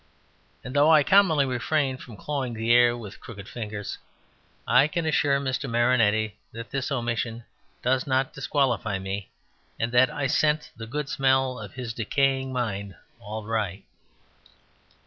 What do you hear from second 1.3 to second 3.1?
refrain from clawing the air